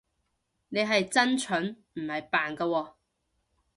[0.69, 2.93] 你係真蠢，唔係扮㗎喎